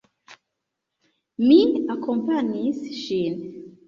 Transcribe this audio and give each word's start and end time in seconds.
Mi 1.49 1.57
akompanis 1.97 2.81
ŝin. 3.01 3.37